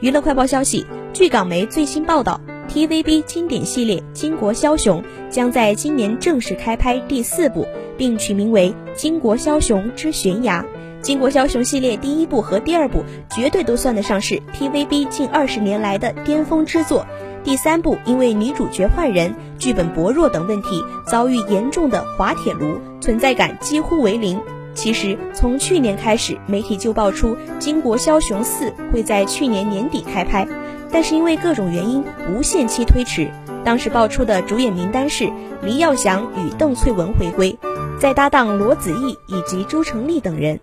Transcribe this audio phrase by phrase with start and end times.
[0.00, 10.64] 娱乐快报消息，据港媒最新报道，TVB 经典系列《巾帼枭雄》将在今年正式开拍第四部，并取名为《巾帼枭雄之悬崖》。
[11.04, 13.02] 《巾帼枭雄》系列第一部和第二部
[13.34, 17.04] 绝对都算得上是 TVB 近二十年来的巅峰之作。
[17.42, 24.40] 第三部因为女主角换人、剧本薄弱等问题，遭遇严重的滑铁卢，存在感几乎为零。
[24.74, 30.46] 其实，从去年开始，媒体就爆出《巾帼枭雄四》会在去年年底开拍，
[30.92, 33.28] 但是因为各种原因无限期推迟。
[33.64, 35.30] 当时爆出的主演名单是
[35.62, 37.58] 黎耀祥与邓萃雯回归，
[38.00, 40.60] 再搭档罗子毅以及朱成立等人。